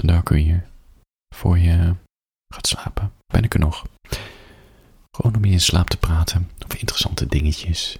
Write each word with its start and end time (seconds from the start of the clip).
En 0.00 0.06
Darko 0.06 0.34
hier. 0.34 0.66
Voor 1.34 1.58
je 1.58 1.94
gaat 2.54 2.66
slapen. 2.66 3.12
Ben 3.26 3.44
ik 3.44 3.54
er 3.54 3.60
nog. 3.60 3.86
Gewoon 5.16 5.36
om 5.36 5.44
je 5.44 5.52
in 5.52 5.60
slaap 5.60 5.88
te 5.88 5.96
praten 5.96 6.50
over 6.64 6.78
interessante 6.78 7.26
dingetjes. 7.26 7.98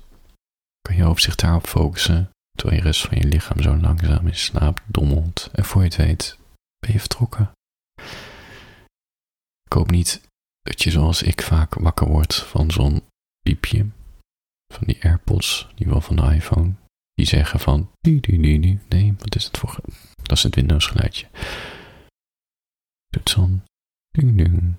Kan 0.80 0.96
je 0.96 1.12
zich 1.20 1.34
daarop 1.34 1.66
focussen, 1.66 2.30
terwijl 2.56 2.78
je 2.78 2.86
rest 2.86 3.06
van 3.06 3.18
je 3.18 3.24
lichaam 3.24 3.62
zo 3.62 3.76
langzaam 3.76 4.26
in 4.26 4.36
slaap 4.36 4.82
dommelt. 4.86 5.50
En 5.52 5.64
voor 5.64 5.82
je 5.82 5.88
het 5.88 5.96
weet, 5.96 6.38
ben 6.78 6.92
je 6.92 7.00
vertrokken. 7.00 7.50
Ik 9.64 9.72
hoop 9.72 9.90
niet 9.90 10.20
dat 10.60 10.82
je 10.82 10.90
zoals 10.90 11.22
ik 11.22 11.42
vaak 11.42 11.74
wakker 11.74 12.06
wordt 12.06 12.42
van 12.42 12.70
zo'n 12.70 13.02
piepje. 13.40 13.86
Van 14.74 14.86
die 14.86 15.04
AirPods, 15.04 15.68
die 15.74 15.86
wel 15.86 16.00
van 16.00 16.16
de 16.16 16.22
iPhone. 16.22 16.72
Die 17.14 17.26
zeggen 17.26 17.60
van, 17.60 17.90
nee, 18.02 19.14
wat 19.18 19.34
is 19.34 19.44
het 19.44 19.58
voor... 19.58 19.80
Dat 20.22 20.36
is 20.36 20.42
het 20.42 20.54
Windows 20.54 20.86
geluidje. 20.86 21.26
Zo'n 23.28 23.62
ding 24.10 24.36
ding. 24.36 24.76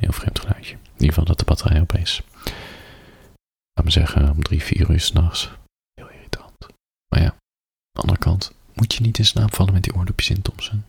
Heel 0.00 0.12
vreemd 0.12 0.38
geluidje. 0.38 0.74
In 0.74 0.92
ieder 0.92 1.08
geval 1.08 1.24
dat 1.24 1.38
de 1.38 1.44
batterij 1.44 1.80
op 1.80 1.92
is. 1.92 2.22
Laat 3.72 3.84
me 3.84 3.90
zeggen, 3.90 4.30
om 4.30 4.42
drie, 4.42 4.62
vier 4.62 4.90
uur 4.90 5.00
s'nachts. 5.00 5.50
Heel 5.94 6.10
irritant. 6.10 6.66
Maar 7.08 7.20
ja, 7.22 7.30
aan 7.30 7.38
de 7.90 8.00
andere 8.00 8.18
kant, 8.18 8.52
moet 8.72 8.94
je 8.94 9.00
niet 9.00 9.18
in 9.18 9.24
slaap 9.24 9.54
vallen 9.54 9.72
met 9.72 9.82
die 9.82 9.94
oordopjes 9.94 10.30
in, 10.30 10.42
Thompson. 10.42 10.84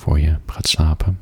Voor 0.00 0.20
je 0.20 0.40
gaat 0.46 0.68
slapen. 0.68 1.20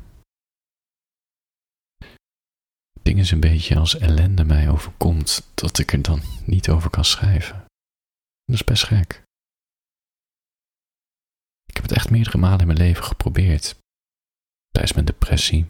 Ding 3.01 3.19
is 3.19 3.31
een 3.31 3.39
beetje 3.39 3.77
als 3.77 3.97
ellende 3.97 4.43
mij 4.43 4.69
overkomt, 4.69 5.51
dat 5.53 5.79
ik 5.79 5.93
er 5.93 6.01
dan 6.01 6.21
niet 6.45 6.69
over 6.69 6.89
kan 6.89 7.05
schrijven. 7.05 7.65
Dat 8.45 8.55
is 8.55 8.63
best 8.63 8.83
gek. 8.83 9.25
Ik 11.77 11.83
heb 11.83 11.91
het 11.91 11.99
echt 11.99 12.09
meerdere 12.09 12.37
malen 12.37 12.59
in 12.59 12.67
mijn 12.67 12.79
leven 12.79 13.03
geprobeerd. 13.03 13.75
Tijdens 14.69 14.93
mijn 14.93 15.05
depressie. 15.05 15.65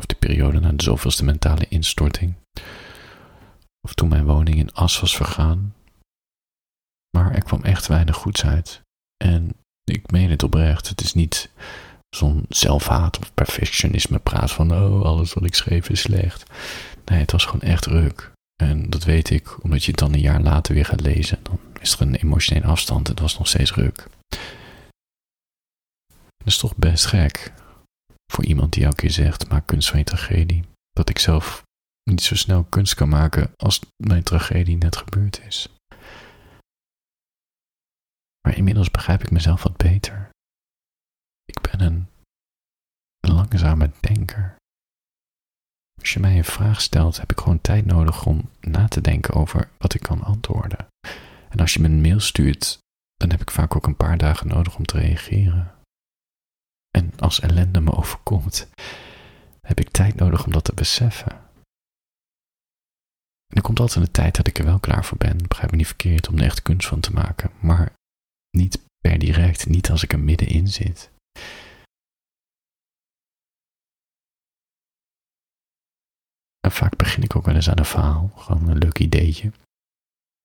Of 0.00 0.06
de 0.06 0.14
periode 0.14 0.60
na 0.60 0.72
de 0.72 0.82
zoveelste 0.82 1.24
mentale 1.24 1.66
instorting. 1.68 2.34
Of 3.80 3.94
toen 3.94 4.08
mijn 4.08 4.24
woning 4.24 4.56
in 4.56 4.72
as 4.72 5.00
was 5.00 5.16
vergaan. 5.16 5.74
Maar 7.16 7.34
er 7.34 7.42
kwam 7.42 7.62
echt 7.62 7.86
weinig 7.86 8.16
goeds 8.16 8.44
uit. 8.44 8.80
En 9.24 9.56
ik 9.84 10.10
meen 10.10 10.30
het 10.30 10.42
oprecht. 10.42 10.88
Het 10.88 11.00
is 11.00 11.14
niet 11.14 11.50
zo'n 12.16 12.44
zelfhaat 12.48 13.18
of 13.18 13.34
perfectionisme 13.34 14.18
praat 14.18 14.50
van 14.52 14.72
oh, 14.72 15.02
alles 15.02 15.32
wat 15.32 15.44
ik 15.44 15.54
schreef 15.54 15.88
is 15.88 16.00
slecht. 16.00 16.50
Nee, 17.04 17.18
het 17.18 17.32
was 17.32 17.44
gewoon 17.44 17.70
echt 17.70 17.86
ruk. 17.86 18.32
En 18.62 18.90
dat 18.90 19.04
weet 19.04 19.30
ik, 19.30 19.62
omdat 19.62 19.84
je 19.84 19.90
het 19.90 20.00
dan 20.00 20.12
een 20.12 20.20
jaar 20.20 20.40
later 20.40 20.74
weer 20.74 20.84
gaat 20.84 21.00
lezen. 21.00 21.38
Dan 21.42 21.58
is 21.80 21.92
er 21.92 22.00
een 22.00 22.14
emotionele 22.14 22.66
afstand. 22.66 23.08
Het 23.08 23.20
was 23.20 23.38
nog 23.38 23.48
steeds 23.48 23.74
ruk. 23.74 24.08
Dat 26.36 26.46
is 26.46 26.58
toch 26.58 26.76
best 26.76 27.06
gek. 27.06 27.52
Voor 28.32 28.44
iemand 28.44 28.72
die 28.72 28.84
elke 28.84 28.96
keer 28.96 29.10
zegt, 29.10 29.48
maak 29.48 29.66
kunst 29.66 29.88
van 29.88 29.98
je 29.98 30.04
tragedie. 30.04 30.64
Dat 30.90 31.08
ik 31.08 31.18
zelf 31.18 31.62
niet 32.10 32.22
zo 32.22 32.34
snel 32.34 32.64
kunst 32.64 32.94
kan 32.94 33.08
maken 33.08 33.52
als 33.56 33.80
mijn 33.96 34.22
tragedie 34.22 34.76
net 34.76 34.96
gebeurd 34.96 35.40
is. 35.46 35.68
Maar 38.40 38.56
inmiddels 38.56 38.90
begrijp 38.90 39.22
ik 39.22 39.30
mezelf 39.30 39.62
wat 39.62 39.76
beter. 39.76 40.30
Ik 41.44 41.60
ben 41.60 41.80
een 41.80 42.08
langzame 43.20 43.90
denker. 44.00 44.56
Als 46.00 46.12
je 46.12 46.20
mij 46.20 46.36
een 46.36 46.44
vraag 46.44 46.80
stelt, 46.80 47.20
heb 47.20 47.30
ik 47.30 47.38
gewoon 47.38 47.60
tijd 47.60 47.84
nodig 47.84 48.26
om 48.26 48.50
na 48.60 48.88
te 48.88 49.00
denken 49.00 49.34
over 49.34 49.70
wat 49.78 49.94
ik 49.94 50.00
kan 50.00 50.22
antwoorden. 50.22 50.86
En 51.50 51.58
als 51.58 51.74
je 51.74 51.80
me 51.80 51.86
een 51.86 52.00
mail 52.00 52.20
stuurt, 52.20 52.78
dan 53.14 53.30
heb 53.30 53.40
ik 53.40 53.50
vaak 53.50 53.76
ook 53.76 53.86
een 53.86 53.96
paar 53.96 54.18
dagen 54.18 54.48
nodig 54.48 54.76
om 54.76 54.84
te 54.84 54.98
reageren. 54.98 55.74
En 56.90 57.12
als 57.18 57.40
ellende 57.40 57.80
me 57.80 57.92
overkomt, 57.92 58.68
heb 59.60 59.80
ik 59.80 59.90
tijd 59.90 60.14
nodig 60.14 60.44
om 60.44 60.52
dat 60.52 60.64
te 60.64 60.74
beseffen. 60.74 61.32
En 63.46 63.56
er 63.56 63.62
komt 63.62 63.80
altijd 63.80 64.06
een 64.06 64.12
tijd 64.12 64.36
dat 64.36 64.46
ik 64.46 64.58
er 64.58 64.64
wel 64.64 64.80
klaar 64.80 65.04
voor 65.04 65.18
ben, 65.18 65.48
begrijp 65.48 65.70
me 65.70 65.76
niet 65.76 65.86
verkeerd, 65.86 66.28
om 66.28 66.38
er 66.38 66.44
echt 66.44 66.62
kunst 66.62 66.88
van 66.88 67.00
te 67.00 67.12
maken, 67.12 67.50
maar 67.60 67.92
niet 68.50 68.84
per 69.00 69.18
direct, 69.18 69.66
niet 69.68 69.90
als 69.90 70.02
ik 70.02 70.12
er 70.12 70.18
middenin 70.18 70.68
zit. 70.68 71.10
En 76.60 76.72
vaak 76.72 76.96
begin 76.96 77.22
ik 77.22 77.36
ook 77.36 77.44
wel 77.44 77.54
eens 77.54 77.70
aan 77.70 77.78
een 77.78 77.84
verhaal, 77.84 78.28
gewoon 78.28 78.68
een 78.68 78.78
leuk 78.78 78.98
ideetje. 78.98 79.52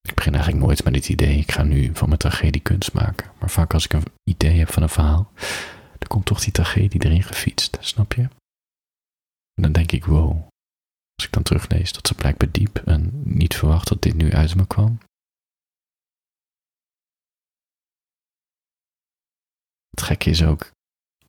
Ik 0.05 0.15
begin 0.15 0.33
eigenlijk 0.33 0.65
nooit 0.65 0.83
met 0.83 0.95
het 0.95 1.09
idee, 1.09 1.37
ik 1.37 1.51
ga 1.51 1.63
nu 1.63 1.95
van 1.95 2.07
mijn 2.07 2.19
tragedie 2.19 2.61
kunst 2.61 2.93
maken. 2.93 3.31
Maar 3.39 3.49
vaak 3.49 3.73
als 3.73 3.85
ik 3.85 3.93
een 3.93 4.03
idee 4.23 4.57
heb 4.57 4.71
van 4.71 4.83
een 4.83 4.89
verhaal, 4.89 5.31
dan 5.97 6.07
komt 6.07 6.25
toch 6.25 6.39
die 6.39 6.51
tragedie 6.51 7.03
erin 7.03 7.23
gefietst, 7.23 7.77
snap 7.79 8.13
je? 8.13 8.21
En 9.53 9.61
dan 9.63 9.71
denk 9.71 9.91
ik, 9.91 10.05
wow. 10.05 10.47
Als 11.15 11.25
ik 11.25 11.31
dan 11.31 11.43
teruglees, 11.43 11.93
dat 11.93 12.07
ze 12.07 12.15
blijkbaar 12.15 12.51
diep 12.51 12.77
en 12.77 13.21
niet 13.23 13.55
verwacht 13.55 13.87
dat 13.87 14.01
dit 14.01 14.15
nu 14.15 14.33
uit 14.33 14.55
me 14.55 14.67
kwam. 14.67 14.97
Het 19.89 20.01
gekke 20.01 20.29
is 20.29 20.43
ook, 20.43 20.71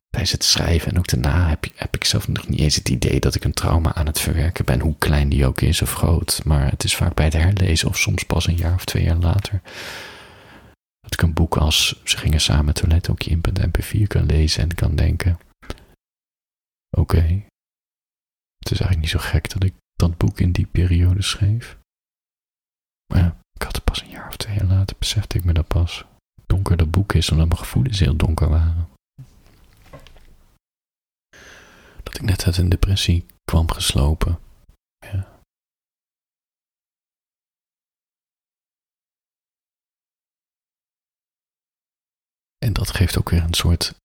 tijdens 0.09 0.31
het 0.31 0.43
schrijven 0.43 0.91
en 0.91 0.97
ook 0.97 1.07
daarna 1.07 1.49
heb, 1.75 1.95
ik 1.95 2.03
zelf 2.03 2.27
nog 2.27 2.47
niet 2.47 2.59
eens 2.59 2.75
het 2.75 2.89
idee 2.89 3.19
dat 3.19 3.35
ik 3.35 3.43
een 3.43 3.53
trauma 3.53 3.93
aan 3.93 4.05
het 4.05 4.19
verwerken 4.19 4.65
ben, 4.65 4.79
hoe 4.79 4.95
klein 4.97 5.29
die 5.29 5.45
ook 5.45 5.61
is 5.61 5.81
of 5.81 5.93
groot. 5.93 6.41
Maar 6.45 6.69
het 6.69 6.83
is 6.83 6.95
vaak 6.95 7.13
bij 7.13 7.25
het 7.25 7.33
herlezen 7.33 7.87
of 7.87 7.97
soms 7.97 8.23
pas 8.23 8.47
een 8.47 8.55
jaar 8.55 8.73
of 8.73 8.85
twee 8.85 9.03
jaar 9.03 9.17
later. 9.17 9.61
Dat 10.99 11.13
ik 11.13 11.21
een 11.21 11.33
boek 11.33 11.57
als 11.57 12.01
Ze 12.03 12.17
gingen 12.17 12.41
samen 12.41 12.73
toilet 12.73 13.09
ook 13.09 13.23
in 13.23 13.41
mp4 13.41 14.07
kan 14.07 14.25
lezen 14.25 14.63
en 14.63 14.75
kan 14.75 14.95
denken: 14.95 15.39
Oké, 16.97 17.43
het 18.57 18.71
is 18.71 18.79
eigenlijk 18.79 18.99
niet 18.99 19.09
zo 19.09 19.19
gek 19.19 19.49
dat 19.49 19.63
ik 19.63 19.73
dat 19.93 20.17
boek 20.17 20.39
in 20.39 20.51
die 20.51 20.65
periode 20.65 21.21
schreef. 21.21 21.77
Maar 23.13 23.35
ik 23.53 23.61
had 23.61 23.75
het 23.75 23.83
pas 23.83 24.01
een 24.01 24.09
jaar 24.09 24.27
of 24.27 24.37
twee 24.37 24.55
jaar 24.55 24.67
later, 24.67 24.95
besefte 24.99 25.37
ik 25.37 25.43
me 25.43 25.53
dat 25.53 25.67
pas. 25.67 26.05
Donker 26.45 26.77
dat 26.77 26.91
boek 26.91 27.13
is 27.13 27.31
omdat 27.31 27.47
mijn 27.47 27.59
gevoelens 27.59 27.99
heel 27.99 28.15
donker 28.15 28.49
waren. 28.49 28.87
Dat 32.07 32.15
ik 32.15 32.21
net 32.21 32.45
uit 32.45 32.57
een 32.57 32.69
depressie 32.69 33.25
kwam 33.43 33.71
geslopen. 33.71 34.39
Ja. 34.99 35.39
En 42.57 42.73
dat 42.73 42.91
geeft 42.91 43.17
ook 43.17 43.29
weer 43.29 43.43
een 43.43 43.53
soort 43.53 43.95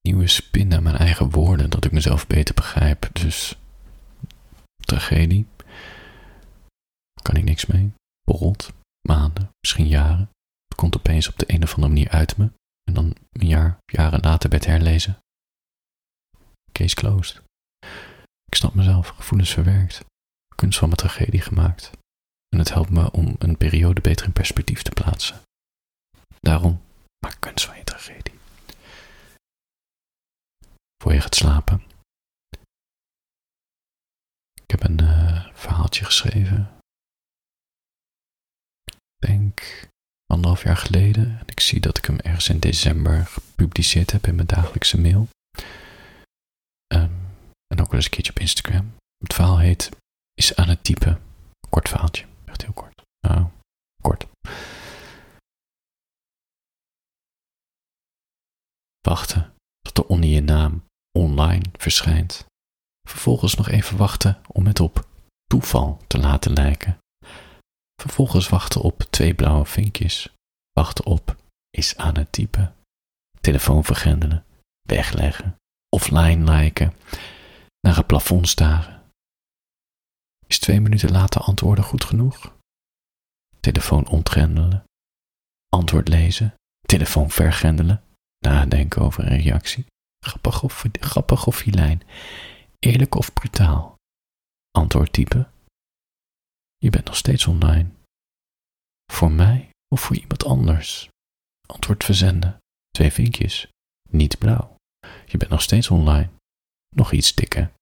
nieuwe 0.00 0.26
spin 0.26 0.74
aan 0.74 0.82
mijn 0.82 0.96
eigen 0.96 1.30
woorden, 1.30 1.70
dat 1.70 1.84
ik 1.84 1.92
mezelf 1.92 2.26
beter 2.26 2.54
begrijp. 2.54 3.08
Dus 3.12 3.58
tragedie, 4.76 5.46
kan 7.22 7.36
ik 7.36 7.44
niks 7.44 7.66
mee. 7.66 7.92
Borrelt, 8.22 8.72
maanden, 9.08 9.50
misschien 9.60 9.88
jaren. 9.88 10.30
Het 10.68 10.76
komt 10.76 10.96
opeens 10.96 11.28
op 11.28 11.38
de 11.38 11.52
een 11.52 11.62
of 11.62 11.74
andere 11.74 11.92
manier 11.92 12.10
uit 12.10 12.36
me. 12.36 12.52
En 12.82 12.94
dan 12.94 13.16
een 13.32 13.46
jaar, 13.46 13.78
jaren 13.86 14.20
later 14.20 14.48
bij 14.48 14.58
het 14.58 14.68
herlezen. 14.68 15.18
Case 16.72 16.94
closed. 16.94 17.42
Ik 18.44 18.54
snap 18.54 18.74
mezelf, 18.74 19.08
gevoelens 19.08 19.52
verwerkt. 19.52 20.04
Kunst 20.54 20.78
van 20.78 20.88
mijn 20.88 21.00
tragedie 21.00 21.40
gemaakt. 21.40 21.90
En 22.48 22.58
het 22.58 22.72
helpt 22.72 22.90
me 22.90 23.10
om 23.10 23.36
een 23.38 23.56
periode 23.56 24.00
beter 24.00 24.26
in 24.26 24.32
perspectief 24.32 24.82
te 24.82 24.90
plaatsen. 24.90 25.40
Daarom 26.40 26.82
maak 27.26 27.36
kunst 27.40 27.64
van 27.64 27.76
je 27.76 27.84
tragedie. 27.84 28.38
Voor 31.02 31.12
je 31.12 31.20
gaat 31.20 31.34
slapen. 31.34 31.82
Ik 34.62 34.70
heb 34.70 34.82
een 34.82 35.02
uh, 35.02 35.48
verhaaltje 35.54 36.04
geschreven. 36.04 36.70
Ik 38.84 39.28
denk 39.28 39.88
anderhalf 40.26 40.62
jaar 40.62 40.76
geleden. 40.76 41.38
En 41.38 41.46
ik 41.46 41.60
zie 41.60 41.80
dat 41.80 41.98
ik 41.98 42.04
hem 42.04 42.18
ergens 42.18 42.48
in 42.48 42.58
december 42.58 43.26
gepubliceerd 43.26 44.10
heb 44.10 44.26
in 44.26 44.34
mijn 44.34 44.46
dagelijkse 44.46 45.00
mail. 45.00 45.28
Wel 47.92 48.00
een 48.00 48.10
keertje 48.10 48.32
op 48.32 48.38
Instagram. 48.38 48.94
Het 49.18 49.34
verhaal 49.34 49.58
heet 49.58 49.90
Is 50.34 50.56
aan 50.56 50.68
het 50.68 50.84
typen. 50.84 51.22
Kort 51.70 51.88
verhaaltje. 51.88 52.24
Echt 52.44 52.62
heel 52.62 52.72
kort. 52.72 53.02
Nou, 53.26 53.46
kort. 54.02 54.26
Wachten 59.00 59.54
tot 59.80 59.94
de 59.94 60.06
onder 60.06 60.30
je 60.30 60.40
naam 60.40 60.84
online 61.18 61.64
verschijnt. 61.72 62.46
Vervolgens 63.08 63.54
nog 63.54 63.68
even 63.68 63.96
wachten 63.96 64.40
om 64.48 64.66
het 64.66 64.80
op 64.80 65.08
toeval 65.44 66.00
te 66.06 66.18
laten 66.18 66.52
lijken. 66.52 66.98
Vervolgens 68.02 68.48
wachten 68.48 68.80
op 68.80 69.02
twee 69.10 69.34
blauwe 69.34 69.66
vinkjes. 69.66 70.28
Wachten 70.72 71.06
op 71.06 71.36
is 71.70 71.96
aan 71.96 72.16
het 72.16 72.32
typen. 72.32 72.74
Telefoon 73.40 73.84
vergrendelen. 73.84 74.44
Wegleggen. 74.82 75.56
Offline 75.88 76.52
liken. 76.52 76.94
Naar 77.86 77.96
het 77.96 78.06
plafond 78.06 78.48
staren. 78.48 79.10
Is 80.46 80.58
twee 80.58 80.80
minuten 80.80 81.10
later 81.10 81.40
antwoorden 81.40 81.84
goed 81.84 82.04
genoeg? 82.04 82.56
Telefoon 83.60 84.08
ontgrendelen. 84.08 84.84
antwoord 85.68 86.08
lezen, 86.08 86.54
telefoon 86.80 87.30
vergrendelen, 87.30 88.04
nadenken 88.38 89.02
over 89.02 89.32
een 89.32 89.40
reactie, 89.40 89.86
grappig 90.24 90.62
of, 90.62 90.84
grappig 90.92 91.46
of 91.46 91.56
filijn, 91.56 92.02
eerlijk 92.78 93.14
of 93.14 93.32
brutaal, 93.32 93.94
antwoord 94.70 95.12
typen. 95.12 95.52
Je 96.76 96.90
bent 96.90 97.04
nog 97.04 97.16
steeds 97.16 97.46
online. 97.46 97.90
Voor 99.12 99.32
mij 99.32 99.70
of 99.88 100.00
voor 100.00 100.16
iemand 100.16 100.44
anders? 100.44 101.08
Antwoord 101.66 102.04
verzenden, 102.04 102.58
twee 102.88 103.12
vinkjes, 103.12 103.68
niet 104.10 104.38
blauw. 104.38 104.76
Je 105.26 105.36
bent 105.36 105.50
nog 105.50 105.62
steeds 105.62 105.90
online. 105.90 106.30
Nog 106.94 107.12
iets 107.12 107.34
tikken. 107.34 107.72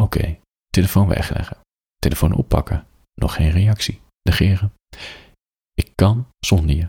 Oké, 0.00 0.38
telefoon 0.70 1.08
wegleggen, 1.08 1.60
telefoon 1.96 2.32
oppakken, 2.32 2.86
nog 3.14 3.34
geen 3.34 3.50
reactie, 3.50 4.00
negeren. 4.22 4.72
Ik 5.74 5.92
kan 5.94 6.28
zonder 6.46 6.76
je. 6.76 6.88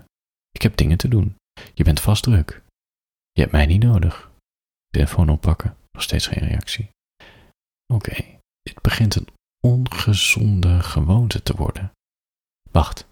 Ik 0.50 0.62
heb 0.62 0.76
dingen 0.76 0.98
te 0.98 1.08
doen. 1.08 1.36
Je 1.74 1.84
bent 1.84 2.00
vast 2.00 2.22
druk. 2.22 2.62
Je 3.32 3.40
hebt 3.40 3.52
mij 3.52 3.66
niet 3.66 3.82
nodig. 3.82 4.30
Telefoon 4.88 5.28
oppakken, 5.28 5.76
nog 5.92 6.02
steeds 6.02 6.26
geen 6.26 6.48
reactie. 6.48 6.90
Oké, 7.92 8.38
dit 8.62 8.80
begint 8.80 9.14
een 9.14 9.28
ongezonde 9.60 10.82
gewoonte 10.82 11.42
te 11.42 11.54
worden. 11.54 11.92
Wacht, 12.70 13.06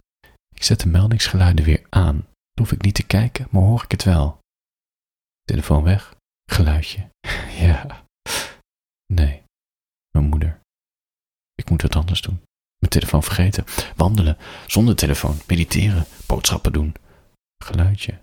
ik 0.55 0.63
zet 0.63 0.81
de 0.81 0.89
meldingsgeluiden 0.89 1.65
weer 1.65 1.87
aan. 1.89 2.17
Dan 2.17 2.65
hoef 2.65 2.73
ik 2.73 2.83
niet 2.83 2.95
te 2.95 3.07
kijken, 3.07 3.49
maar 3.51 3.63
hoor 3.63 3.83
ik 3.83 3.91
het 3.91 4.05
wel. 4.05 4.39
Telefoon 5.43 5.83
weg, 5.83 6.17
geluidje. 6.51 7.09
ja. 7.67 8.05
Nee, 9.13 9.43
mijn 10.11 10.27
moeder. 10.29 10.61
Ik 11.55 11.62
moet 11.73 11.83
het 11.83 11.97
anders 11.97 12.21
doen. 12.21 12.41
Mijn 12.79 12.93
telefoon 12.93 13.23
vergeten. 13.23 13.65
Wandelen, 13.97 14.37
zonder 14.67 14.97
telefoon, 14.97 15.37
mediteren, 15.47 16.05
boodschappen 16.27 16.73
doen. 16.73 16.95
Geluidje. 17.65 18.19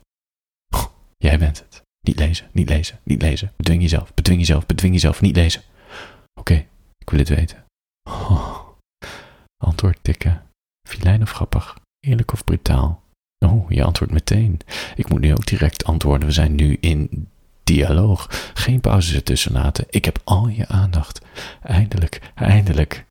Jij 1.18 1.40
bent 1.40 1.60
het. 1.60 1.82
Niet 2.02 2.20
lezen, 2.20 2.50
niet 2.52 2.70
lezen, 2.70 3.00
niet 3.04 3.22
lezen. 3.22 3.52
Bedwing 3.56 3.82
jezelf, 3.82 4.14
bedwing 4.14 4.40
jezelf, 4.40 4.66
bedwing 4.66 4.94
jezelf, 4.94 5.22
niet 5.22 5.36
lezen. 5.36 5.62
Oké, 6.40 6.54
ik 6.98 7.10
wil 7.10 7.20
het 7.20 7.30
weten. 7.30 7.66
Oh. 8.10 8.60
Antwoord 9.64 10.00
tikken. 10.02 10.44
Filijn 10.88 11.22
of 11.22 11.32
grappig? 11.32 11.78
Eerlijk 12.00 12.34
of 12.34 12.44
brutaal? 12.44 13.04
Oh, 13.46 13.72
je 13.72 13.84
antwoordt 13.84 14.14
meteen. 14.14 14.60
Ik 14.96 15.10
moet 15.10 15.20
nu 15.20 15.32
ook 15.32 15.46
direct 15.46 15.84
antwoorden. 15.84 16.28
We 16.28 16.34
zijn 16.34 16.56
nu 16.56 16.78
in 16.80 17.28
dialoog. 17.64 18.28
Geen 18.54 18.80
pauzes 18.80 19.16
ertussen 19.16 19.52
laten. 19.52 19.86
Ik 19.90 20.06
heb 20.06 20.22
al 20.24 20.48
je 20.48 20.68
aandacht. 20.68 21.22
Eindelijk, 21.62 22.32
eindelijk. 22.36 23.08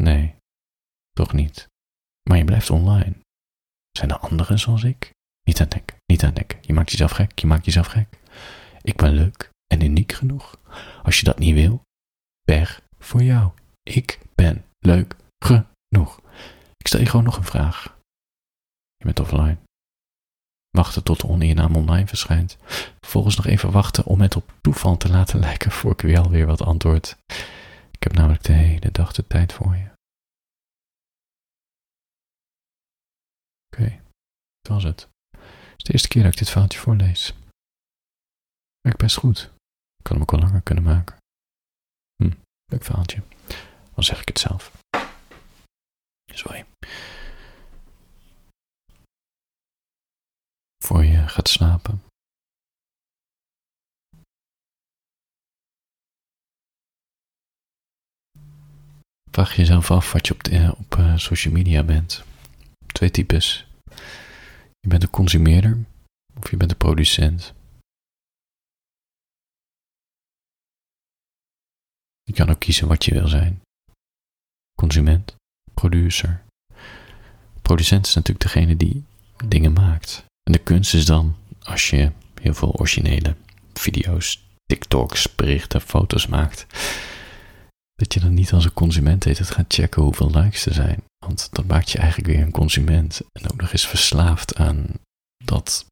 Nee, 0.00 0.34
toch 1.12 1.32
niet. 1.32 1.68
Maar 2.28 2.38
je 2.38 2.44
blijft 2.44 2.70
online. 2.70 3.14
Zijn 3.90 4.10
er 4.10 4.18
anderen 4.18 4.58
zoals 4.58 4.84
ik? 4.84 5.10
Niet 5.42 5.60
aan 5.60 5.68
denken, 5.68 5.96
niet 6.06 6.24
aan 6.24 6.34
denken. 6.34 6.58
Je 6.60 6.72
maakt 6.72 6.90
jezelf 6.90 7.10
gek, 7.10 7.38
je 7.38 7.46
maakt 7.46 7.64
jezelf 7.64 7.86
gek. 7.86 8.18
Ik 8.82 8.96
ben 8.96 9.12
leuk 9.12 9.50
en 9.66 9.82
uniek 9.82 10.12
genoeg. 10.12 10.60
Als 11.02 11.18
je 11.18 11.24
dat 11.24 11.38
niet 11.38 11.54
wil, 11.54 11.82
berg 12.42 12.82
voor 12.98 13.22
jou. 13.22 13.50
Ik 13.82 14.18
ben 14.34 14.64
leuk 14.78 15.16
genoeg. 15.44 16.20
Ik 16.76 16.86
stel 16.86 17.00
je 17.00 17.06
gewoon 17.06 17.24
nog 17.24 17.36
een 17.36 17.44
vraag. 17.44 17.96
Je 18.96 19.04
bent 19.04 19.20
offline. 19.20 19.56
Wachten 20.70 21.02
tot 21.02 21.20
de 21.20 21.46
je 21.46 21.54
naam 21.54 21.76
online 21.76 22.06
verschijnt. 22.06 22.56
Vervolgens 23.00 23.36
nog 23.36 23.46
even 23.46 23.70
wachten 23.70 24.04
om 24.04 24.20
het 24.20 24.36
op 24.36 24.52
toeval 24.60 24.96
te 24.96 25.08
laten 25.08 25.38
lijken 25.38 25.70
voor 25.70 25.92
ik 25.92 26.00
weer 26.00 26.18
alweer 26.18 26.46
wat 26.46 26.62
antwoord. 26.62 27.16
Ik 27.96 28.02
heb 28.02 28.12
namelijk 28.12 28.42
de 28.42 28.52
hele 28.52 28.90
dag 28.90 29.12
de 29.12 29.26
tijd 29.26 29.52
voor 29.52 29.76
je. 29.76 29.90
Oké, 33.72 33.82
okay, 33.82 34.02
dat 34.60 34.72
was 34.72 34.82
het. 34.82 35.08
Het 35.30 35.76
is 35.76 35.84
de 35.84 35.92
eerste 35.92 36.08
keer 36.08 36.22
dat 36.22 36.32
ik 36.32 36.38
dit 36.38 36.50
verhaaltje 36.50 36.78
voorlees. 36.78 37.34
Werkt 38.80 38.98
best 38.98 39.16
goed. 39.16 39.38
Ik 39.96 40.02
kan 40.02 40.12
hem 40.12 40.22
ook 40.22 40.32
al 40.32 40.38
langer 40.38 40.62
kunnen 40.62 40.84
maken. 40.84 41.16
Hm, 42.16 42.32
leuk 42.64 42.84
verhaaltje. 42.84 43.22
Dan 43.94 44.04
zeg 44.04 44.20
ik 44.20 44.28
het 44.28 44.38
zelf. 44.38 44.72
Sorry. 46.32 46.66
Voor 50.84 51.04
je 51.04 51.28
gaat 51.28 51.48
slapen. 51.48 52.02
Vraag 59.36 59.56
jezelf 59.56 59.90
af 59.90 60.12
wat 60.12 60.26
je 60.26 60.34
op, 60.34 60.44
de, 60.44 60.74
op 60.78 60.96
uh, 60.98 61.16
social 61.16 61.54
media 61.54 61.82
bent. 61.82 62.24
Twee 62.86 63.10
types. 63.10 63.66
Je 64.80 64.88
bent 64.88 65.02
een 65.02 65.10
consumeerder 65.10 65.84
of 66.36 66.50
je 66.50 66.56
bent 66.56 66.70
een 66.70 66.76
producent. 66.76 67.54
Je 72.22 72.32
kan 72.32 72.50
ook 72.50 72.58
kiezen 72.58 72.88
wat 72.88 73.04
je 73.04 73.14
wil 73.14 73.28
zijn. 73.28 73.62
Consument, 74.80 75.34
producer. 75.74 76.42
Producent 77.62 78.06
is 78.06 78.14
natuurlijk 78.14 78.44
degene 78.52 78.76
die 78.76 79.04
dingen 79.46 79.72
maakt. 79.72 80.24
En 80.42 80.52
de 80.52 80.62
kunst 80.62 80.94
is 80.94 81.06
dan, 81.06 81.36
als 81.62 81.90
je 81.90 82.12
heel 82.40 82.54
veel 82.54 82.74
originele 82.74 83.36
video's, 83.72 84.44
TikToks, 84.64 85.34
berichten, 85.34 85.80
foto's 85.80 86.26
maakt, 86.26 86.66
dat 87.96 88.14
je 88.14 88.20
dan 88.20 88.34
niet 88.34 88.52
als 88.52 88.64
een 88.64 88.72
consument 88.72 89.24
heet 89.24 89.38
het 89.38 89.50
gaat 89.50 89.74
checken 89.74 90.02
hoeveel 90.02 90.30
likes 90.30 90.66
er 90.66 90.74
zijn. 90.74 91.02
Want 91.26 91.48
dan 91.52 91.66
maakt 91.66 91.90
je 91.90 91.98
eigenlijk 91.98 92.28
weer 92.28 92.42
een 92.42 92.50
consument 92.50 93.20
en 93.32 93.50
ook 93.50 93.60
nog 93.60 93.72
eens 93.72 93.86
verslaafd 93.86 94.56
aan 94.56 94.86
dat 95.44 95.86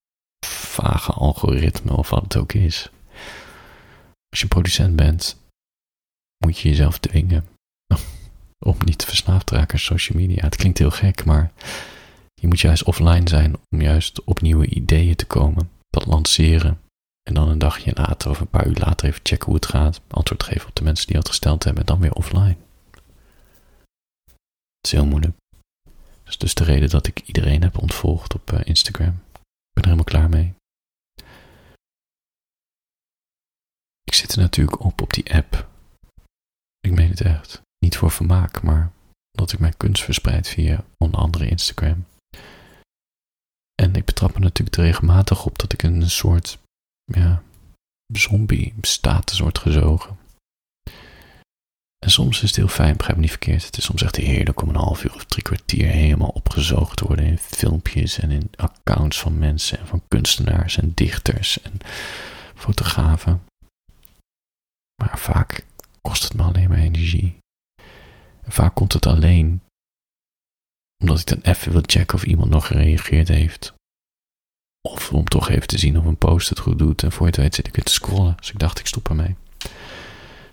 vage 0.46 1.12
algoritme 1.12 1.96
of 1.96 2.10
wat 2.10 2.22
het 2.22 2.36
ook 2.36 2.52
is. 2.52 2.90
Als 4.28 4.40
je 4.40 4.46
producent 4.46 4.96
bent, 4.96 5.36
moet 6.44 6.58
je 6.58 6.68
jezelf 6.68 6.98
dwingen 6.98 7.48
om 8.66 8.76
niet 8.84 9.04
verslaafd 9.04 9.46
te 9.46 9.54
raken 9.54 9.72
aan 9.72 9.78
social 9.78 10.18
media. 10.18 10.42
Het 10.42 10.56
klinkt 10.56 10.78
heel 10.78 10.90
gek, 10.90 11.24
maar 11.24 11.52
je 12.34 12.46
moet 12.46 12.60
juist 12.60 12.82
offline 12.82 13.28
zijn 13.28 13.54
om 13.70 13.80
juist 13.80 14.24
op 14.24 14.40
nieuwe 14.40 14.66
ideeën 14.66 15.16
te 15.16 15.26
komen, 15.26 15.70
dat 15.90 16.06
lanceren. 16.06 16.80
En 17.28 17.34
dan 17.34 17.48
een 17.48 17.58
dagje 17.58 17.92
later 17.94 18.30
of 18.30 18.40
een 18.40 18.48
paar 18.48 18.66
uur 18.66 18.78
later 18.78 19.08
even 19.08 19.20
checken 19.22 19.46
hoe 19.46 19.54
het 19.54 19.66
gaat, 19.66 20.00
antwoord 20.08 20.42
geven 20.42 20.68
op 20.68 20.74
de 20.74 20.84
mensen 20.84 21.06
die 21.06 21.16
het 21.16 21.28
gesteld 21.28 21.64
hebben 21.64 21.82
en 21.82 21.88
dan 21.88 22.00
weer 22.00 22.12
offline. 22.12 22.56
Het 24.76 24.92
is 24.92 24.92
heel 24.92 25.06
moeilijk. 25.06 25.36
Dat 26.22 26.32
is 26.32 26.38
dus 26.38 26.54
de 26.54 26.64
reden 26.64 26.90
dat 26.90 27.06
ik 27.06 27.20
iedereen 27.20 27.62
heb 27.62 27.78
ontvolgd 27.78 28.34
op 28.34 28.52
eh, 28.52 28.60
Instagram. 28.64 29.22
Ik 29.32 29.72
ben 29.72 29.82
er 29.82 29.90
helemaal 29.90 30.04
klaar 30.04 30.28
mee. 30.28 30.54
Ik 34.02 34.14
zit 34.14 34.32
er 34.32 34.38
natuurlijk 34.38 34.81
op 34.81 35.02
op 35.02 35.12
die 35.12 35.34
app. 35.34 35.69
Ik 36.81 36.93
meen 36.93 37.10
het 37.10 37.20
echt. 37.20 37.60
Niet 37.78 37.96
voor 37.96 38.10
vermaak, 38.10 38.62
maar 38.62 38.93
omdat 39.32 39.52
ik 39.52 39.58
mijn 39.58 39.76
kunst 39.76 40.02
verspreid 40.02 40.48
via 40.48 40.84
onder 40.98 41.20
andere 41.20 41.48
Instagram. 41.48 42.06
En 43.74 43.94
ik 43.94 44.04
betrap 44.04 44.34
me 44.34 44.40
natuurlijk 44.40 44.76
regelmatig 44.76 45.46
op 45.46 45.58
dat 45.58 45.72
ik 45.72 45.82
een 45.82 46.10
soort 46.10 46.58
ja, 47.05 47.43
zombie 48.06 48.75
status 48.81 49.39
word 49.39 49.58
gezogen. 49.58 50.19
En 51.99 52.11
soms 52.11 52.43
is 52.43 52.49
het 52.49 52.56
heel 52.56 52.69
fijn, 52.69 52.96
begrijp 52.96 53.17
me 53.17 53.23
niet 53.23 53.31
verkeerd. 53.31 53.65
Het 53.65 53.77
is 53.77 53.84
soms 53.84 54.03
echt 54.03 54.17
heerlijk 54.17 54.63
om 54.63 54.69
een 54.69 54.75
half 54.75 55.05
uur 55.05 55.15
of 55.15 55.25
drie 55.25 55.43
kwartier 55.43 55.87
helemaal 55.87 56.29
opgezoogd 56.29 56.96
te 56.96 57.06
worden 57.06 57.25
in 57.25 57.39
filmpjes 57.39 58.19
en 58.19 58.31
in 58.31 58.51
accounts 58.56 59.20
van 59.20 59.39
mensen 59.39 59.79
en 59.79 59.87
van 59.87 60.03
kunstenaars 60.08 60.77
en 60.77 60.93
dichters 60.94 61.63
en 61.63 61.73
fotografen. 62.55 63.43
Maar 65.03 65.19
vaak 65.19 65.65
kost 66.01 66.23
het 66.23 66.34
me 66.34 66.43
alleen 66.43 66.69
maar 66.69 66.79
energie. 66.79 67.39
En 68.43 68.53
vaak 68.53 68.75
komt 68.75 68.93
het 68.93 69.06
alleen 69.06 69.63
omdat 71.03 71.20
ik 71.20 71.27
dan 71.27 71.41
even 71.41 71.73
wil 71.73 71.82
checken 71.87 72.15
of 72.15 72.25
iemand 72.25 72.51
nog 72.51 72.67
gereageerd 72.67 73.29
heeft. 73.29 73.75
Of 74.88 75.12
om 75.12 75.24
toch 75.24 75.48
even 75.48 75.67
te 75.67 75.79
zien 75.79 75.98
of 75.98 76.05
een 76.05 76.17
post 76.17 76.48
het 76.48 76.58
goed 76.58 76.79
doet. 76.79 77.03
En 77.03 77.12
voor 77.12 77.26
je 77.26 77.32
het 77.32 77.41
weet 77.41 77.55
zit 77.55 77.67
ik 77.67 77.74
weer 77.74 77.84
te 77.84 77.93
scrollen. 77.93 78.36
Dus 78.36 78.50
ik 78.50 78.58
dacht, 78.58 78.79
ik 78.79 78.86
stop 78.86 79.08
ermee. 79.08 79.36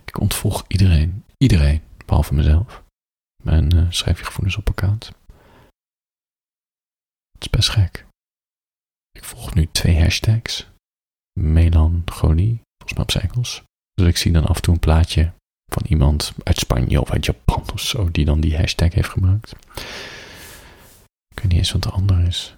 Ik 0.05 0.19
ontvolg 0.19 0.65
iedereen. 0.67 1.23
Iedereen. 1.37 1.81
Behalve 2.05 2.33
mezelf. 2.33 2.83
En 3.43 3.75
uh, 3.75 3.85
schrijf 3.89 4.19
je 4.19 4.25
gevoelens 4.25 4.57
op 4.57 4.69
account. 4.69 5.05
Het 7.31 7.41
is 7.41 7.49
best 7.49 7.69
gek. 7.69 8.05
Ik 9.11 9.23
volg 9.23 9.53
nu 9.53 9.67
twee 9.71 9.99
hashtags. 9.99 10.67
Melancholie, 11.39 12.61
volgens 12.77 12.93
mij 12.93 13.03
op 13.03 13.11
zijn. 13.11 13.29
Dus 13.93 14.07
ik 14.07 14.17
zie 14.17 14.31
dan 14.31 14.45
af 14.45 14.55
en 14.55 14.61
toe 14.61 14.73
een 14.73 14.79
plaatje 14.79 15.31
van 15.71 15.83
iemand 15.87 16.33
uit 16.43 16.57
Spanje 16.57 17.01
of 17.01 17.11
uit 17.11 17.25
Japan 17.25 17.63
of 17.73 17.79
zo, 17.79 18.11
die 18.11 18.25
dan 18.25 18.41
die 18.41 18.57
hashtag 18.57 18.93
heeft 18.93 19.09
gebruikt. 19.09 19.51
Ik 21.27 21.39
weet 21.39 21.47
niet 21.47 21.57
eens 21.57 21.71
wat 21.71 21.83
de 21.83 21.89
ander 21.89 22.19
is. 22.27 22.55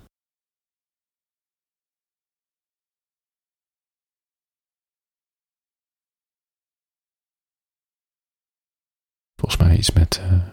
Met 9.91 10.19
uh, 10.19 10.47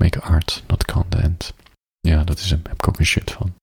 make 0.00 0.20
art, 0.20 0.64
not 0.66 0.84
content. 0.84 1.54
Ja, 2.00 2.16
dat 2.16 2.26
dat 2.26 2.38
is 2.38 2.50
hem. 2.50 2.60
Heb 2.62 2.72
ik 2.72 2.88
ook 2.88 2.98
een 2.98 3.06
shirt 3.06 3.30
van. 3.30 3.54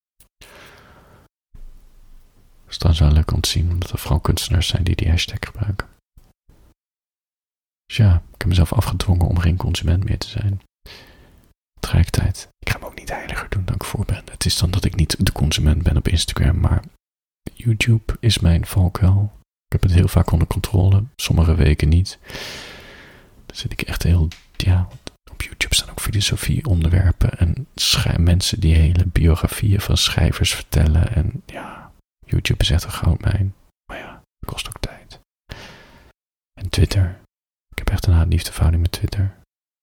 Dus 2.66 2.78
dan 2.78 2.94
zou 2.94 3.12
leuk 3.12 3.32
om 3.32 3.40
te 3.40 3.48
zien, 3.48 3.70
omdat 3.70 3.90
er 3.90 3.98
vooral 3.98 4.20
kunstenaars 4.20 4.66
zijn 4.66 4.84
die 4.84 4.96
die 4.96 5.08
hashtag 5.08 5.38
gebruiken. 5.40 5.88
Dus 7.86 7.96
ja, 7.96 8.14
ik 8.14 8.38
heb 8.38 8.46
mezelf 8.46 8.72
afgedwongen 8.72 9.26
om 9.26 9.38
geen 9.38 9.56
consument 9.56 10.04
meer 10.04 10.18
te 10.18 10.28
zijn. 10.28 10.60
Tegelijkertijd, 11.80 12.48
ik 12.58 12.68
ga 12.70 12.78
hem 12.78 12.86
ook 12.86 12.98
niet 12.98 13.10
heiliger 13.10 13.48
doen 13.48 13.64
dan 13.64 13.74
ik 13.74 13.84
voor 13.84 14.04
ben. 14.04 14.22
Het 14.30 14.44
is 14.44 14.58
dan 14.58 14.70
dat 14.70 14.84
ik 14.84 14.94
niet 14.94 15.26
de 15.26 15.32
consument 15.32 15.82
ben 15.82 15.96
op 15.96 16.08
Instagram, 16.08 16.60
maar 16.60 16.84
YouTube 17.54 18.16
is 18.20 18.38
mijn 18.38 18.66
valkuil. 18.66 19.32
Ik 19.74 19.80
heb 19.80 19.90
het 19.90 19.98
heel 19.98 20.08
vaak 20.08 20.30
onder 20.30 20.46
controle, 20.46 21.04
sommige 21.16 21.54
weken 21.54 21.88
niet. 21.88 22.18
Dan 23.46 23.56
zit 23.56 23.72
ik 23.72 23.82
echt 23.82 24.02
heel, 24.02 24.28
ja, 24.56 24.88
op 25.30 25.42
YouTube 25.42 25.74
staan 25.74 25.90
ook 25.90 26.00
filosofie 26.00 26.66
onderwerpen 26.66 27.38
en 27.38 27.66
mensen 28.18 28.60
die 28.60 28.74
hele 28.74 29.06
biografieën 29.06 29.80
van 29.80 29.96
schrijvers 29.96 30.54
vertellen. 30.54 31.14
En 31.14 31.42
ja, 31.46 31.92
YouTube 32.26 32.62
is 32.62 32.70
echt 32.70 32.84
een 32.84 32.90
goudmijn. 32.90 33.54
Maar 33.90 33.98
ja, 33.98 34.22
het 34.38 34.50
kost 34.50 34.68
ook 34.68 34.80
tijd. 34.80 35.20
En 36.60 36.68
Twitter. 36.68 37.20
Ik 37.70 37.78
heb 37.78 37.90
echt 37.90 38.06
een 38.06 38.12
haat-liefdeverhouding 38.12 38.82
met 38.82 38.92
Twitter. 38.92 39.36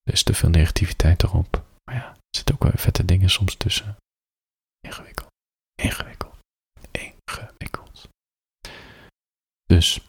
Er 0.04 0.14
is 0.14 0.24
te 0.24 0.34
veel 0.34 0.50
negativiteit 0.50 1.24
erop. 1.24 1.64
Maar 1.84 1.96
ja, 1.96 2.10
er 2.10 2.36
zitten 2.38 2.56
ook 2.56 2.64
wel 2.64 2.72
vette 2.76 3.06
dingen 3.06 3.30
soms 3.30 3.56
tussen. 3.56 3.98
Ingewikkeld. 4.88 5.30
Ingewikkeld. 5.82 6.31
Dus, 9.76 10.00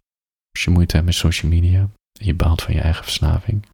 als 0.52 0.64
je 0.64 0.70
moeite 0.70 0.94
hebt 0.94 1.06
met 1.06 1.14
social 1.14 1.50
media 1.50 1.80
en 2.20 2.26
je 2.26 2.34
baalt 2.34 2.62
van 2.62 2.74
je 2.74 2.80
eigen 2.80 3.04
verslaving, 3.04 3.66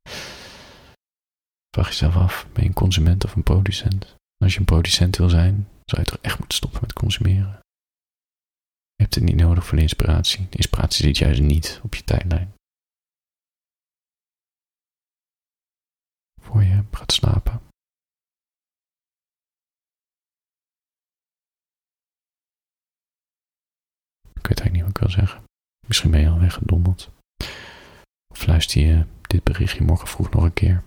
vraag 1.70 1.88
jezelf 1.88 2.16
af, 2.16 2.46
ben 2.52 2.62
je 2.62 2.68
een 2.68 2.74
consument 2.74 3.24
of 3.24 3.34
een 3.34 3.42
producent? 3.42 4.16
als 4.44 4.52
je 4.52 4.58
een 4.58 4.64
producent 4.64 5.16
wil 5.16 5.28
zijn, 5.28 5.68
zou 5.84 6.02
je 6.02 6.08
toch 6.08 6.18
echt 6.20 6.38
moeten 6.38 6.56
stoppen 6.56 6.80
met 6.80 6.92
consumeren. 6.92 7.58
Je 8.94 9.02
hebt 9.02 9.14
het 9.14 9.24
niet 9.24 9.36
nodig 9.36 9.66
voor 9.66 9.76
de 9.76 9.82
inspiratie. 9.82 10.48
De 10.48 10.56
inspiratie 10.56 11.04
zit 11.04 11.18
juist 11.18 11.40
niet 11.40 11.80
op 11.82 11.94
je 11.94 12.04
tijdlijn. 12.04 12.54
Voor 16.40 16.62
je 16.62 16.84
gaat 16.90 17.12
slapen. 17.12 17.60
Ik 24.34 24.46
weet 24.46 24.60
eigenlijk 24.60 24.72
niet 24.72 24.82
wat 24.82 24.90
ik 24.90 24.98
wil 24.98 25.10
zeggen. 25.10 25.47
Misschien 25.88 26.10
ben 26.10 26.20
je 26.20 26.28
al 26.28 26.38
weggedommeld. 26.38 27.10
Of 28.26 28.46
luister 28.46 28.80
je 28.80 29.06
dit 29.20 29.44
berichtje 29.44 29.84
morgen 29.84 30.08
vroeg 30.08 30.30
nog 30.30 30.42
een 30.42 30.52
keer. 30.52 30.82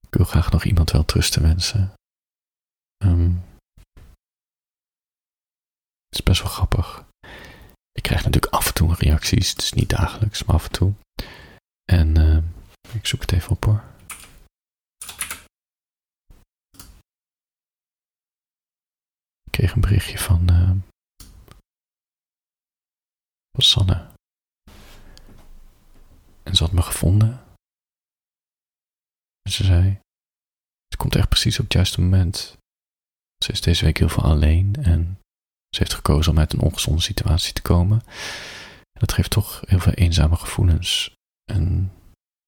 Ik 0.00 0.16
wil 0.16 0.24
graag 0.24 0.50
nog 0.50 0.64
iemand 0.64 0.90
wel 0.90 1.04
trusten 1.04 1.42
wensen. 1.42 1.92
Um, 3.04 3.42
het 6.08 6.18
is 6.18 6.22
best 6.22 6.42
wel 6.42 6.50
grappig. 6.50 7.04
Ik 7.92 8.02
krijg 8.02 8.24
natuurlijk 8.24 8.52
af 8.52 8.66
en 8.66 8.74
toe 8.74 8.94
reacties. 8.94 9.50
Het 9.50 9.62
is 9.62 9.72
niet 9.72 9.88
dagelijks, 9.88 10.44
maar 10.44 10.54
af 10.54 10.64
en 10.64 10.72
toe. 10.72 10.92
En 11.92 12.18
uh, 12.18 12.42
ik 12.94 13.06
zoek 13.06 13.20
het 13.20 13.32
even 13.32 13.50
op 13.50 13.64
hoor. 13.64 13.84
Kreeg 19.60 19.74
een 19.74 19.80
berichtje 19.80 20.18
van, 20.18 20.48
uh, 20.50 20.70
Sanne. 23.58 24.06
En 26.42 26.54
ze 26.54 26.62
had 26.62 26.72
me 26.72 26.82
gevonden. 26.82 27.44
En 29.42 29.52
ze 29.52 29.64
zei: 29.64 30.00
Het 30.88 30.96
komt 30.96 31.14
echt 31.14 31.28
precies 31.28 31.58
op 31.58 31.64
het 31.64 31.72
juiste 31.72 32.00
moment. 32.00 32.56
Ze 33.44 33.52
is 33.52 33.60
deze 33.60 33.84
week 33.84 33.98
heel 33.98 34.08
veel 34.08 34.22
alleen 34.22 34.74
en 34.82 35.18
ze 35.68 35.78
heeft 35.78 35.94
gekozen 35.94 36.32
om 36.32 36.38
uit 36.38 36.52
een 36.52 36.60
ongezonde 36.60 37.00
situatie 37.00 37.52
te 37.52 37.62
komen. 37.62 38.02
En 38.92 39.00
dat 39.00 39.12
geeft 39.12 39.30
toch 39.30 39.62
heel 39.66 39.80
veel 39.80 39.92
eenzame 39.92 40.36
gevoelens. 40.36 41.14
En 41.52 41.92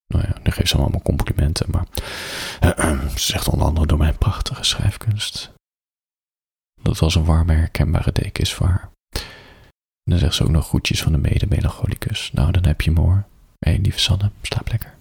nou 0.07 0.25
ja, 0.27 0.51
geeft 0.51 0.69
ze 0.69 0.77
allemaal 0.77 1.03
complimenten. 1.03 1.71
Maar 1.71 1.87
ze 3.19 3.33
zegt 3.33 3.49
onder 3.49 3.67
andere 3.67 3.87
door 3.87 3.99
mijn 3.99 4.19
prachtige 4.19 4.65
schrijfkunst. 4.65 5.53
Dat 6.83 6.99
was 6.99 7.15
een 7.15 7.25
warme, 7.25 7.53
herkenbare 7.53 8.13
deken 8.13 8.43
is 8.43 8.55
voor 8.55 8.67
haar. 8.67 8.91
En 10.05 10.11
dan 10.11 10.19
zegt 10.19 10.35
ze 10.35 10.43
ook 10.43 10.51
nog 10.51 10.67
groetjes 10.67 11.03
van 11.03 11.13
de 11.13 11.19
mede-melancholicus. 11.19 12.31
Nou, 12.33 12.53
dan 12.53 12.67
heb 12.67 12.81
je 12.81 12.91
hem 12.91 12.99
hoor. 12.99 13.25
Hé, 13.59 13.79
lieve 13.83 14.01
Sanne, 14.01 14.31
slaap 14.43 14.69
lekker. 14.69 14.95